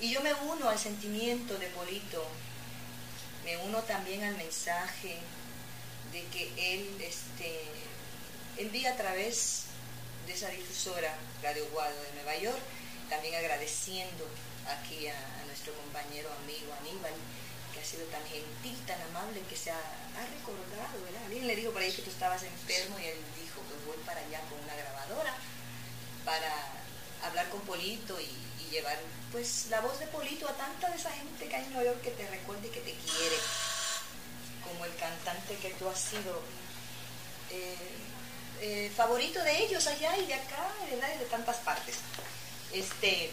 y 0.00 0.10
yo 0.10 0.22
me 0.22 0.32
uno 0.32 0.70
al 0.70 0.78
sentimiento 0.78 1.58
de 1.58 1.66
Polito, 1.68 2.24
me 3.50 3.56
uno 3.64 3.82
también 3.82 4.22
al 4.22 4.36
mensaje 4.36 5.18
de 6.12 6.24
que 6.26 6.74
él 6.74 6.86
este, 7.00 7.64
envía 8.58 8.92
a 8.92 8.96
través 8.96 9.64
de 10.26 10.32
esa 10.32 10.48
difusora 10.50 11.16
Radio 11.42 11.66
Guado 11.72 12.00
de 12.02 12.12
Nueva 12.12 12.36
York, 12.36 12.60
también 13.08 13.34
agradeciendo 13.34 14.26
aquí 14.66 15.08
a, 15.08 15.14
nuestro 15.46 15.74
compañero 15.74 16.30
amigo 16.44 16.72
Aníbal, 16.80 17.12
que 17.74 17.80
ha 17.80 17.84
sido 17.84 18.04
tan 18.06 18.22
gentil, 18.22 18.78
tan 18.86 19.02
amable, 19.10 19.42
que 19.48 19.56
se 19.56 19.70
ha, 19.70 19.76
ha 19.76 20.24
recordado, 20.38 21.02
¿verdad? 21.04 21.24
Alguien 21.26 21.48
le 21.48 21.56
dijo 21.56 21.72
por 21.72 21.82
ahí 21.82 21.92
que 21.92 22.02
tú 22.02 22.10
estabas 22.10 22.42
enfermo 22.44 22.96
y 23.00 23.06
él 23.06 23.18
dijo, 23.34 23.60
pues 23.66 23.84
voy 23.84 23.98
para 24.06 24.20
allá 24.20 24.40
con 24.48 24.60
una 24.60 24.74
grabadora 24.76 25.34
para 26.24 26.70
hablar 27.26 27.48
con 27.50 27.60
Polito 27.62 28.18
y, 28.20 28.30
llevar 28.70 28.98
pues 29.32 29.66
la 29.70 29.80
voz 29.80 29.98
de 29.98 30.06
Polito 30.06 30.48
a 30.48 30.52
tanta 30.52 30.88
de 30.88 30.96
esa 30.96 31.10
gente 31.10 31.46
que 31.46 31.56
hay 31.56 31.64
en 31.64 31.72
Nueva 31.72 31.90
York 31.90 32.02
que 32.02 32.10
te 32.10 32.28
recuerde 32.28 32.68
y 32.68 32.70
que 32.70 32.80
te 32.80 32.94
quiere, 32.94 33.36
como 34.64 34.84
el 34.84 34.94
cantante 34.96 35.56
que 35.56 35.70
tú 35.70 35.88
has 35.88 36.00
sido 36.00 36.40
eh, 37.50 37.76
eh, 38.60 38.92
favorito 38.94 39.42
de 39.42 39.64
ellos 39.64 39.86
allá 39.86 40.16
y 40.16 40.26
de 40.26 40.34
acá, 40.34 40.68
¿verdad? 40.90 41.08
Y 41.14 41.18
de 41.18 41.24
tantas 41.26 41.56
partes. 41.58 41.96
Este, 42.72 43.30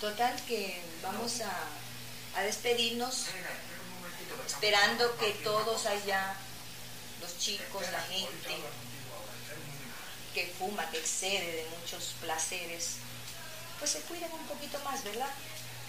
total 0.00 0.34
que 0.46 0.80
vamos 1.02 1.40
a, 1.40 2.38
a 2.38 2.42
despedirnos 2.42 3.26
esperando 4.46 5.16
que 5.16 5.30
todos 5.42 5.86
allá, 5.86 6.34
los 7.20 7.38
chicos, 7.38 7.82
la 7.90 8.00
gente 8.02 8.56
que 10.34 10.52
fuma, 10.58 10.90
que 10.90 10.98
excede 10.98 11.52
de 11.52 11.66
muchos 11.78 12.14
placeres, 12.20 12.96
pues 13.84 13.92
se 13.92 14.00
cuiden 14.08 14.32
un 14.32 14.46
poquito 14.46 14.78
más, 14.82 15.04
¿verdad? 15.04 15.28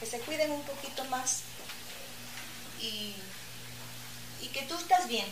Que 0.01 0.05
se 0.05 0.19
cuiden 0.19 0.51
un 0.51 0.63
poquito 0.63 1.05
más 1.05 1.43
y, 2.81 3.15
y 4.41 4.47
que 4.47 4.63
tú 4.63 4.75
estás 4.77 5.07
bien. 5.07 5.25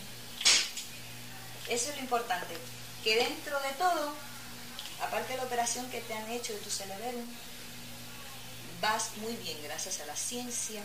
Eso 1.67 1.89
es 1.89 1.95
lo 1.97 2.01
importante, 2.03 2.57
que 3.03 3.17
dentro 3.17 3.59
de 3.59 3.69
todo 3.71 4.13
aparte 5.01 5.33
de 5.33 5.39
la 5.39 5.43
operación 5.43 5.89
que 5.89 5.99
te 5.99 6.13
han 6.13 6.31
hecho 6.31 6.53
de 6.53 6.59
tu 6.59 6.69
cerebelo, 6.69 7.19
vas 8.79 9.09
muy 9.17 9.35
bien 9.35 9.61
gracias 9.63 9.99
a 9.99 10.05
la 10.05 10.15
ciencia, 10.15 10.81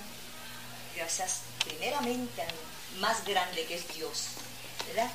gracias 0.96 1.42
primeramente 1.64 2.42
al 2.42 2.54
más 2.98 3.24
grande 3.24 3.66
que 3.66 3.76
es 3.76 3.86
Dios, 3.94 4.30
¿verdad? 4.88 5.12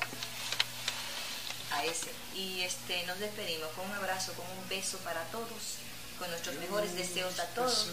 A 1.72 1.84
ese. 1.84 2.10
Y 2.34 2.62
este, 2.62 3.04
nos 3.04 3.18
despedimos 3.18 3.68
con 3.72 3.84
un 3.84 3.96
abrazo, 3.96 4.32
con 4.32 4.46
un 4.46 4.66
beso 4.70 4.96
para 5.00 5.24
todos, 5.24 5.83
con 6.18 6.30
nuestros 6.30 6.56
mejores 6.56 6.94
deseos 6.94 7.38
a 7.38 7.46
todos. 7.48 7.88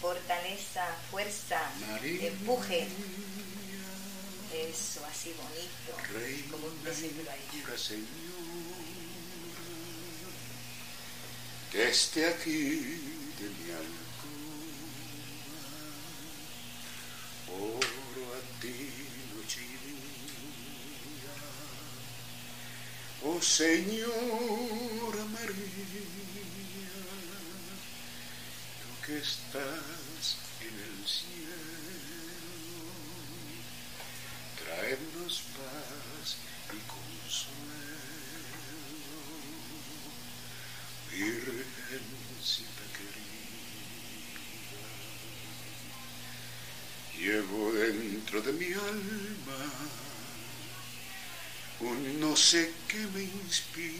Fortaleza, 0.00 0.84
fuerza, 1.10 1.60
empuje. 2.02 2.88
Eso, 4.54 5.04
así 5.10 5.34
bonito. 5.36 5.92
Como 6.50 6.66
un 6.66 6.82
esté 11.90 12.26
aquí 12.26 12.52
de 13.38 13.50
mi 13.50 13.70
alcoba, 13.70 14.06
oro 17.48 18.34
a 18.34 18.60
ti 18.60 18.76
noche 19.34 19.60
y 19.60 19.76
día. 19.86 20.06
Oh 23.28 23.42
Señora 23.42 25.24
María, 25.32 25.56
tú 28.80 28.90
que 29.04 29.18
estás 29.18 30.26
en 30.60 30.74
el 30.86 30.98
cielo, 31.04 31.56
traednos 34.62 35.42
paz 35.56 36.36
y 36.70 36.78
consuelo. 36.86 37.66
Virgencita 41.10 42.84
querida, 42.94 43.58
llevo 47.18 47.72
dentro 47.72 48.40
de 48.40 48.52
mi 48.52 48.72
alma 48.72 50.05
un 51.80 52.20
no 52.20 52.34
sé 52.34 52.72
qué 52.88 53.06
me 53.14 53.22
inspira 53.22 53.96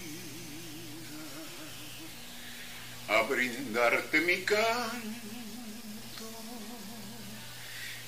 a 3.08 3.22
brindarte 3.22 4.20
mi 4.20 4.42
canto 4.42 4.66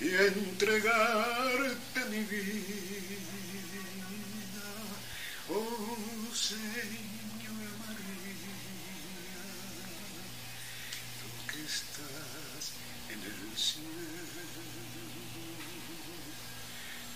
y 0.00 0.08
a 0.14 0.22
entregarte 0.22 2.04
mi 2.10 2.20
vida. 2.25 3.18
Oh 5.50 5.96
Señora 6.34 7.70
María, 7.84 8.48
tú 11.18 11.28
que 11.52 11.60
estás 11.64 12.72
en 13.10 13.20
el 13.22 13.56
cielo, 13.56 13.88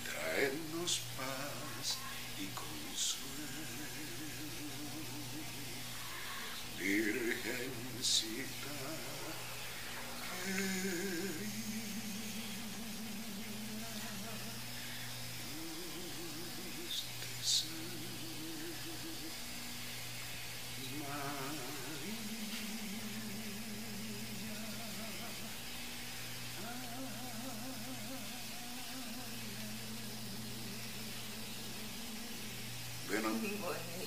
traednos 0.05 1.01
paz 1.17 1.62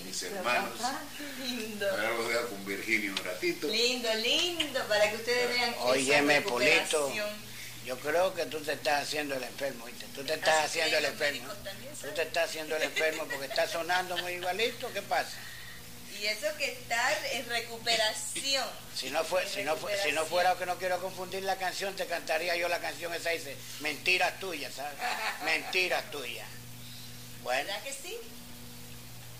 mis 0.07 0.23
hermanos, 0.23 0.81
Lindo. 1.45 1.87
Virginia 2.87 3.11
un 3.11 3.25
ratito. 3.25 3.67
Lindo, 3.69 4.15
lindo, 4.15 4.85
para 4.89 5.11
que 5.11 5.17
ustedes 5.17 5.49
vean 5.49 5.71
esa 5.71 5.83
Óyeme, 5.85 6.41
Polito, 6.43 7.09
recuperación. 7.09 7.31
yo 7.85 7.99
creo 7.99 8.35
que 8.35 8.47
tú 8.47 8.61
te 8.61 8.73
estás 8.75 9.03
haciendo 9.03 9.35
el 9.35 9.43
enfermo, 9.43 9.85
¿oíste? 9.85 10.07
Tú 10.15 10.25
te 10.25 10.35
estás 10.35 10.65
Así 10.65 10.81
haciendo 10.81 10.99
el 10.99 11.05
enfermo. 11.07 11.53
Tú 12.01 12.09
te 12.15 12.23
estás 12.23 12.49
haciendo 12.49 12.77
el 12.77 12.83
enfermo 12.85 13.25
porque 13.31 13.47
estás 13.47 13.71
sonando 13.71 14.17
muy 14.19 14.33
igualito, 14.35 14.93
¿qué 14.93 15.03
pasa? 15.03 15.37
Y 16.21 16.27
eso 16.27 16.47
que 16.57 16.73
está 16.73 17.13
en 17.33 17.47
recuperación. 17.49 18.65
Si 18.97 19.11
no, 19.11 19.23
fue, 19.25 19.47
si, 19.47 19.63
no, 19.65 19.77
fue- 19.77 19.95
si 20.03 20.13
no 20.13 20.25
fuera 20.25 20.55
que 20.57 20.65
no 20.65 20.77
quiero 20.79 20.99
confundir 21.01 21.43
la 21.43 21.57
canción, 21.57 21.95
te 21.95 22.07
cantaría 22.07 22.57
yo 22.57 22.69
la 22.69 22.79
canción 22.81 23.13
esa 23.13 23.31
dice, 23.31 23.55
mentiras 23.81 24.39
tuyas, 24.41 24.73
¿sabes? 24.75 24.95
Mentiras 25.45 26.11
tuyas. 26.11 26.47
Bueno, 27.43 27.67
¿Verdad 27.67 27.83
que 27.83 27.93
sí? 27.93 28.17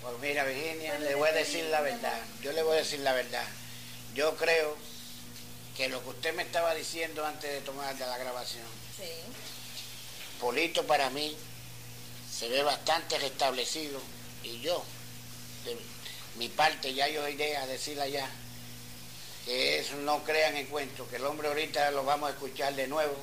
Pues 0.07 0.21
mira 0.21 0.45
Virginia, 0.45 0.99
le 1.01 1.17
voy 1.17 1.29
a 1.29 1.33
decir 1.33 1.65
la 1.65 1.81
verdad. 1.81 2.17
Yo 2.41 2.53
le 2.53 2.63
voy 2.63 2.75
a 2.75 2.79
decir 2.79 3.01
la 3.01 3.13
verdad. 3.13 3.45
Yo 4.15 4.37
creo 4.37 4.77
que 5.77 5.89
lo 5.89 6.01
que 6.03 6.11
usted 6.11 6.35
me 6.35 6.45
estaba 6.45 6.75
diciendo 6.75 7.27
antes 7.27 7.51
de 7.51 7.61
tomar 7.63 7.95
de 7.97 8.07
la 8.07 8.17
grabación, 8.17 8.65
Sí. 8.97 9.05
Polito 10.41 10.87
para 10.87 11.11
mí 11.11 11.37
se 12.33 12.49
ve 12.49 12.63
bastante 12.63 13.19
restablecido 13.19 14.01
y 14.43 14.61
yo, 14.61 14.83
de 15.65 15.77
mi 16.37 16.49
parte, 16.49 16.95
ya 16.95 17.09
yo 17.09 17.27
iré 17.29 17.57
a 17.57 17.67
decirle 17.67 18.03
allá 18.03 18.29
que 19.45 19.81
eso 19.81 19.97
no 19.97 20.23
crean 20.25 20.57
en 20.57 20.67
cuento, 20.67 21.09
que 21.09 21.17
el 21.17 21.25
hombre 21.25 21.49
ahorita 21.49 21.91
lo 21.91 22.05
vamos 22.05 22.31
a 22.31 22.33
escuchar 22.33 22.75
de 22.75 22.87
nuevo 22.87 23.17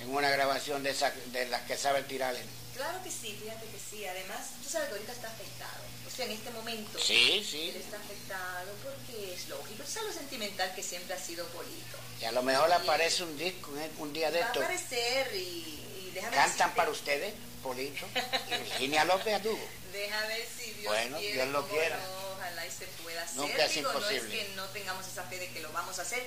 en 0.00 0.14
una 0.14 0.30
grabación 0.30 0.82
de, 0.82 0.90
esa, 0.90 1.10
de 1.32 1.46
las 1.46 1.62
que 1.62 1.76
sabe 1.76 2.02
tirar 2.04 2.34
él. 2.34 2.46
Claro 2.74 3.02
que 3.04 3.10
sí, 3.10 3.36
fíjate 3.42 3.66
que 3.66 3.78
sí. 3.78 4.06
Además, 4.06 4.40
tú 4.62 4.68
sabes 4.70 4.88
que 4.88 4.94
ahorita 4.94 5.12
está 5.12 5.28
afectado. 5.28 5.82
O 6.06 6.10
sea, 6.14 6.24
en 6.26 6.32
este 6.32 6.50
momento. 6.50 6.98
Sí, 6.98 7.44
sí. 7.48 7.70
Él 7.70 7.76
está 7.76 7.96
afectado 7.96 8.70
porque 8.82 9.34
es 9.34 9.48
lógico. 9.48 9.82
Tú 9.84 9.90
sabes 9.90 10.14
lo 10.14 10.20
sentimental 10.20 10.74
que 10.74 10.82
siempre 10.82 11.14
ha 11.14 11.18
sido 11.18 11.46
Polito. 11.48 11.98
Y 12.20 12.24
a 12.24 12.32
lo 12.32 12.42
mejor 12.42 12.68
le 12.68 12.74
aparece 12.76 13.22
un 13.24 13.36
disco 13.36 13.70
un- 13.98 14.12
día 14.12 14.30
de 14.30 14.40
Va 14.40 14.46
a 14.46 14.48
esto. 14.48 14.60
aparecer 14.60 15.34
y, 15.34 15.38
y 15.38 16.10
déjame 16.14 16.36
Cantan 16.36 16.68
decirte- 16.70 16.76
para 16.76 16.90
ustedes, 16.90 17.34
Polito, 17.62 18.06
y 18.48 18.50
Virginia 18.62 19.04
López 19.04 19.34
Adugo. 19.34 19.68
Déjame 19.92 20.26
ver 20.28 20.48
si 20.58 20.70
Dios 20.72 20.86
Bueno, 20.92 21.18
quiere, 21.18 21.34
Dios 21.34 21.48
lo 21.48 21.68
quiera. 21.68 21.96
no, 21.98 22.32
ojalá 22.36 22.66
y 22.66 22.70
se 22.70 22.86
pueda 23.02 23.22
hacer. 23.22 23.36
Nunca 23.36 23.64
es 23.66 23.74
Digo, 23.74 23.92
no 23.92 23.98
imposible. 23.98 24.40
es 24.42 24.48
que 24.48 24.54
no 24.56 24.64
tengamos 24.66 25.06
esa 25.06 25.22
fe 25.24 25.38
de 25.38 25.48
que 25.50 25.60
lo 25.60 25.72
vamos 25.72 25.98
a 25.98 26.02
hacer. 26.02 26.26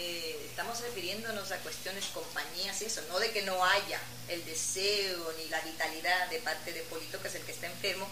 Eh, 0.00 0.46
estamos 0.48 0.80
refiriéndonos 0.80 1.50
a 1.50 1.56
cuestiones 1.58 2.04
compañías 2.14 2.80
y 2.82 2.84
eso, 2.84 3.02
no 3.08 3.18
de 3.18 3.32
que 3.32 3.42
no 3.42 3.64
haya 3.64 4.00
el 4.28 4.44
deseo 4.44 5.32
ni 5.38 5.48
la 5.48 5.60
vitalidad 5.62 6.28
de 6.30 6.38
parte 6.38 6.72
de 6.72 6.82
Polito, 6.82 7.20
que 7.20 7.26
es 7.26 7.34
el 7.34 7.42
que 7.42 7.50
está 7.50 7.66
enfermo, 7.66 8.06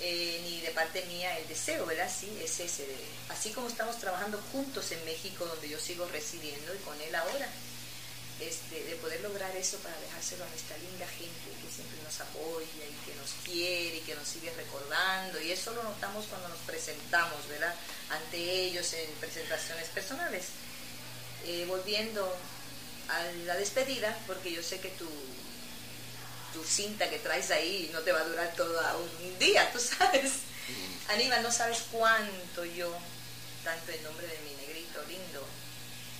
eh, 0.00 0.40
ni 0.42 0.60
de 0.60 0.70
parte 0.70 1.04
mía 1.06 1.38
el 1.38 1.46
deseo, 1.46 1.86
¿verdad? 1.86 2.10
Sí, 2.10 2.36
es 2.42 2.58
ese. 2.58 2.84
de- 2.86 2.96
así 3.28 3.50
como 3.50 3.68
estamos 3.68 3.96
trabajando 3.98 4.42
juntos 4.50 4.90
en 4.90 5.04
México, 5.04 5.46
donde 5.46 5.68
yo 5.68 5.78
sigo 5.78 6.04
residiendo 6.08 6.74
y 6.74 6.78
con 6.78 7.00
él 7.00 7.14
ahora, 7.14 7.48
este, 8.40 8.82
de 8.82 8.96
poder 8.96 9.20
lograr 9.20 9.54
eso 9.56 9.78
para 9.78 9.96
dejárselo 10.00 10.42
a 10.44 10.48
nuestra 10.48 10.76
linda 10.78 11.06
gente 11.06 11.46
que 11.62 11.72
siempre 11.72 11.96
nos 12.02 12.20
apoya 12.20 12.84
y 12.90 13.06
que 13.06 13.14
nos 13.14 13.30
quiere 13.44 13.96
y 13.98 14.00
que 14.00 14.16
nos 14.16 14.26
sigue 14.26 14.52
recordando. 14.54 15.40
Y 15.40 15.52
eso 15.52 15.70
lo 15.72 15.84
notamos 15.84 16.26
cuando 16.26 16.48
nos 16.48 16.58
presentamos, 16.66 17.46
¿verdad? 17.48 17.72
Ante 18.10 18.36
ellos 18.36 18.92
en 18.94 19.08
presentaciones 19.20 19.86
personales. 19.90 20.42
Eh, 21.46 21.66
volviendo 21.68 22.24
a 23.08 23.22
la 23.44 23.56
despedida, 23.56 24.16
porque 24.26 24.50
yo 24.50 24.62
sé 24.62 24.80
que 24.80 24.88
tu, 24.90 25.08
tu 26.54 26.64
cinta 26.64 27.10
que 27.10 27.18
traes 27.18 27.50
ahí 27.50 27.90
no 27.92 28.00
te 28.00 28.12
va 28.12 28.20
a 28.20 28.24
durar 28.24 28.54
todo 28.56 28.80
un 29.22 29.38
día, 29.38 29.70
tú 29.72 29.78
sabes. 29.78 30.32
Aníbal, 31.08 31.42
no 31.42 31.52
sabes 31.52 31.84
cuánto 31.92 32.64
yo, 32.64 32.96
tanto 33.62 33.92
en 33.92 34.02
nombre 34.04 34.26
de 34.26 34.38
mi 34.38 34.54
negrito 34.54 35.02
lindo, 35.06 35.46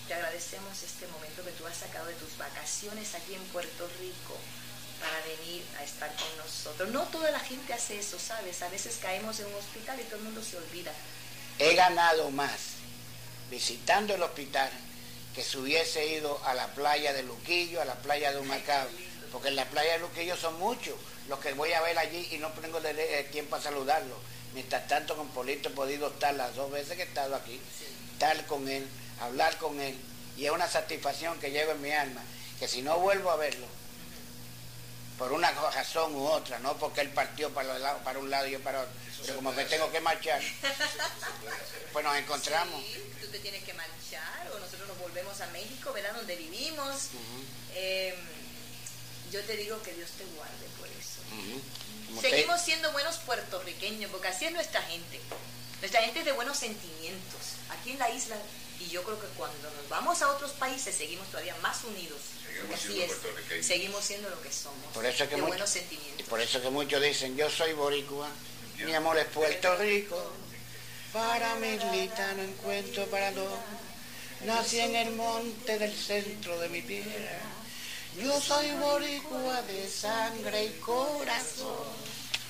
te 0.07 0.13
agradecemos 0.13 0.83
este 0.83 1.07
momento 1.07 1.43
que 1.43 1.53
tú 1.53 1.67
has 1.67 1.79
sacado 1.79 2.07
de 2.07 2.15
tus 2.15 2.37
vacaciones 2.37 3.15
aquí 3.15 3.35
en 3.35 3.43
Puerto 3.45 3.89
Rico 3.99 4.37
para 5.01 5.19
venir 5.25 5.65
a 5.79 5.85
estar 5.85 6.15
con 6.15 6.37
nosotros. 6.37 6.91
No 6.91 7.05
toda 7.05 7.31
la 7.31 7.41
gente 7.41 7.73
hace 7.73 7.99
eso, 7.99 8.19
¿sabes? 8.19 8.61
A 8.61 8.69
veces 8.69 8.99
caemos 9.01 9.41
en 9.41 9.47
un 9.47 9.55
hospital 9.55 9.99
y 10.01 10.05
todo 10.05 10.17
el 10.17 10.25
mundo 10.25 10.43
se 10.43 10.59
olvida. 10.59 10.93
He 11.59 11.75
ganado 11.75 12.31
más 12.31 12.75
visitando 13.51 14.15
el 14.15 14.23
hospital 14.23 14.71
que 15.35 15.43
si 15.43 15.59
hubiese 15.59 16.07
ido 16.07 16.41
a 16.45 16.55
la 16.55 16.69
playa 16.75 17.13
de 17.13 17.23
Luquillo, 17.25 17.81
a 17.81 17.85
la 17.85 17.97
playa 17.97 18.33
de 18.33 18.39
Humacao, 18.39 18.87
porque 19.33 19.49
en 19.49 19.57
la 19.57 19.65
playa 19.65 19.95
de 19.95 19.99
Luquillo 19.99 20.37
son 20.37 20.59
muchos 20.61 20.95
los 21.29 21.39
que 21.41 21.53
voy 21.55 21.73
a 21.73 21.81
ver 21.81 21.99
allí 21.99 22.29
y 22.31 22.39
no 22.39 22.51
tengo 22.53 22.81
tiempo 23.33 23.57
a 23.57 23.61
saludarlos. 23.61 24.17
Mientras 24.55 24.87
tanto, 24.87 25.17
con 25.17 25.29
Polito 25.31 25.71
he 25.71 25.73
podido 25.73 26.09
estar 26.09 26.33
las 26.35 26.55
dos 26.55 26.71
veces 26.71 26.97
que 26.97 27.03
he 27.03 27.07
estado 27.07 27.35
aquí, 27.35 27.61
estar 28.13 28.47
con 28.47 28.69
él, 28.69 28.87
hablar 29.21 29.59
con 29.59 29.81
él, 29.81 29.99
y 30.37 30.47
es 30.47 30.53
una 30.53 30.69
satisfacción 30.69 31.41
que 31.41 31.51
llevo 31.51 31.73
en 31.73 31.83
mi 31.83 31.91
alma, 31.91 32.23
que 32.61 32.69
si 32.69 32.83
no 32.83 32.99
vuelvo 33.01 33.31
a 33.33 33.37
verlo, 33.37 33.67
por 35.19 35.33
una 35.33 35.51
razón 35.51 36.15
u 36.15 36.27
otra, 36.27 36.59
no 36.59 36.77
porque 36.77 37.01
él 37.01 37.11
partió 37.11 37.53
para, 37.53 37.99
para 38.03 38.19
un 38.19 38.31
lado 38.31 38.47
y 38.47 38.53
yo 38.53 38.61
para 38.61 38.81
otro, 38.81 38.93
pero 39.23 39.37
como 39.37 39.55
que 39.55 39.65
tengo 39.65 39.91
que 39.91 40.01
marchar, 40.01 40.41
pues 41.93 42.05
nos 42.05 42.17
encontramos. 42.17 42.83
Sí, 42.83 43.13
tú 43.21 43.29
te 43.29 43.39
tienes 43.39 43.63
que 43.65 43.75
marchar 43.75 44.51
o 44.53 44.59
nosotros 44.59 44.89
nos 44.89 44.99
volvemos 44.99 45.41
a 45.41 45.47
México, 45.49 45.93
¿verdad? 45.93 46.15
Donde 46.15 46.37
vivimos. 46.37 47.11
Em, 47.75 48.15
yo 49.31 49.43
te 49.43 49.57
digo 49.57 49.83
que 49.83 49.93
Dios 49.95 50.11
te 50.11 50.25
guarde 50.37 50.67
por 50.79 50.89
eso. 50.89 52.21
Seguimos 52.21 52.61
siendo 52.61 52.93
buenos 52.93 53.17
puertorriqueños, 53.19 54.11
porque 54.11 54.29
así 54.29 54.45
es 54.45 54.53
nuestra 54.53 54.83
gente. 54.83 55.21
Nuestra 55.81 56.03
gente 56.03 56.21
es 56.21 56.25
de 56.25 56.33
buenos 56.33 56.57
sentimientos. 56.57 57.41
Aquí 57.71 57.91
en 57.91 57.99
la 57.99 58.11
isla, 58.11 58.37
y 58.87 58.91
yo 58.91 59.03
creo 59.03 59.21
que 59.21 59.27
cuando 59.37 59.71
nos 59.71 59.89
vamos 59.89 60.21
a 60.23 60.29
otros 60.31 60.53
países 60.53 60.95
seguimos 60.95 61.27
todavía 61.29 61.55
más 61.63 61.83
unidos. 61.85 62.19
Seguimos 62.47 62.75
así 62.79 62.93
siendo 62.93 63.55
es. 63.55 63.67
Seguimos 63.67 64.05
siendo 64.05 64.31
lo 64.31 64.41
que 64.43 64.53
somos. 64.53 64.93
Por 64.93 65.05
eso 65.07 65.25
que 65.25 65.31
de 65.31 65.37
mucho- 65.43 65.49
buenos 65.49 65.71
Y 65.71 65.79
sentimientos. 65.81 66.27
por 66.29 66.41
eso 66.41 66.61
que 66.63 66.71
muchos 66.71 67.03
dicen, 67.03 67.37
yo 67.37 67.51
soy 67.51 67.73
boricua, 67.73 68.29
mi 68.79 68.95
amor 68.95 69.19
es 69.19 69.27
Puerto 69.27 69.77
Rico, 69.77 70.33
para 71.13 71.55
mi 71.57 71.69
islita 71.69 72.33
no 72.35 72.43
encuentro 72.43 73.07
parador, 73.07 73.59
nací 74.45 74.81
en 74.81 74.97
el 74.97 75.11
monte 75.13 75.79
del 75.79 75.95
centro 75.97 76.59
de 76.59 76.69
mi 76.69 76.83
tierra, 76.83 77.39
yo 78.21 78.41
soy 78.41 78.71
boricua 78.73 79.63
de 79.63 79.89
sangre 79.89 80.65
y 80.67 80.71
corazón. 80.81 81.77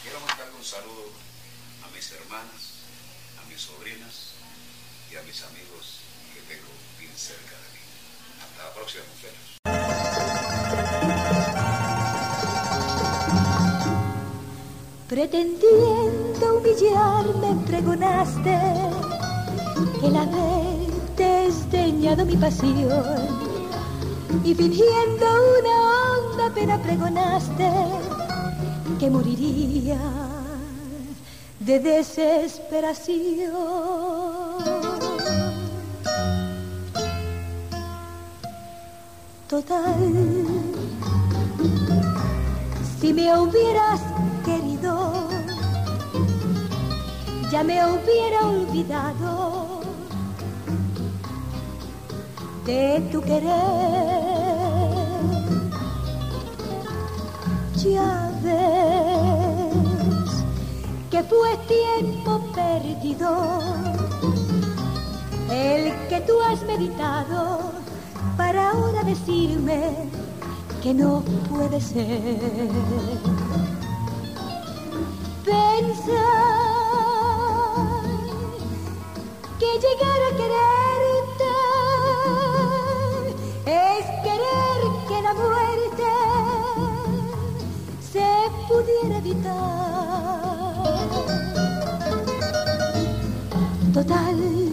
Quiero 0.03 0.21
mandarle 0.21 0.55
un 0.55 0.65
saludo 0.65 1.11
a 1.85 1.89
mis 1.95 2.11
hermanas, 2.13 2.63
a 3.43 3.49
mis 3.49 3.61
sobrinas 3.61 4.15
y 5.11 5.17
a 5.17 5.23
mis 5.23 5.43
amigos 5.43 6.01
tengo 6.49 6.71
bien 6.99 7.13
cerca 7.17 7.55
de 7.63 7.69
mí. 7.75 7.83
Hasta 8.43 8.61
la 8.65 8.71
próxima, 8.75 9.05
mujeres. 9.15 9.43
Pretendiendo 15.09 16.45
humillarme 16.59 17.51
pregonaste 17.67 18.57
el 20.03 20.15
desdeñado 21.17 22.27
mi 22.27 22.37
pasión 22.37 23.29
y 24.45 24.55
fingiendo 24.55 25.27
una 25.59 25.75
honda 26.11 26.51
pena 26.55 26.83
pregonaste 26.83 27.71
que 28.99 29.11
moriría 29.11 29.99
de 31.61 31.79
desesperación. 31.81 34.04
Total, 39.55 39.95
si 43.01 43.13
me 43.13 43.39
hubieras 43.39 44.01
querido, 44.45 45.29
ya 47.53 47.63
me 47.63 47.79
hubiera 47.87 48.47
olvidado 48.49 49.81
de 52.67 53.09
tu 53.13 53.21
querer. 53.21 53.45
Ya 57.77 58.33
ves 58.43 60.33
que 61.13 61.23
fue 61.23 61.57
tiempo 61.69 62.41
perdido 62.57 63.61
el 65.49 65.93
que 66.09 66.21
tú 66.23 66.41
has 66.43 66.61
meditado 66.65 67.74
para 68.37 68.71
ahora 68.71 69.03
decirme 69.05 70.09
que 70.83 70.95
no 70.95 71.23
puede 71.49 71.81
ser. 71.81 72.69
Pensar 75.45 76.15
que 79.59 79.67
llegar 79.85 80.21
a 80.29 80.37
quererte 80.41 81.53
es 83.67 84.05
querer 84.25 84.79
que 85.09 85.23
la 85.23 85.35
muerte 85.35 86.09
se 88.13 88.29
pudiera 88.69 89.19
evitar. 89.19 89.75
Total, 93.93 94.64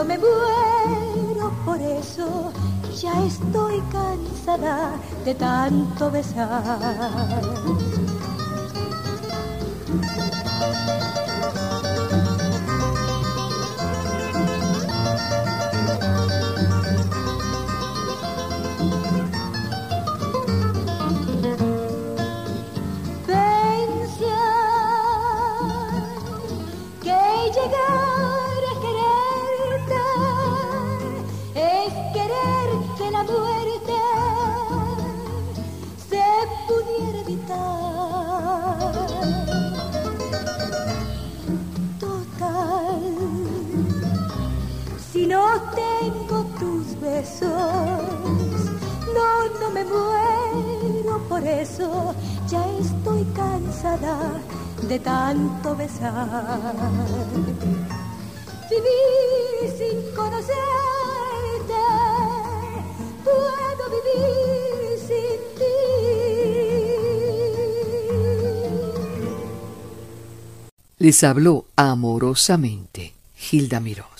no 0.00 0.06
me 0.06 0.16
muero 0.16 1.52
por 1.66 1.78
eso, 1.78 2.50
ya 3.02 3.12
estoy 3.26 3.82
cansada 3.92 4.92
de 5.26 5.34
tanto 5.34 6.10
besar. 6.10 7.20
Muero 51.50 51.58
por 51.58 51.58
eso, 51.58 52.14
ya 52.48 52.64
estoy 52.78 53.24
cansada 53.34 54.40
de 54.88 54.98
tanto 54.98 55.76
besar. 55.76 56.74
Vivir 58.70 59.70
sin 59.76 60.14
conocerte, 60.14 60.54
puedo 63.24 63.84
vivir 63.96 64.98
sin 65.08 65.40
ti. 65.58 65.76
Les 70.98 71.24
habló 71.24 71.64
amorosamente 71.76 73.14
Gilda 73.36 73.80
Mirós. 73.80 74.19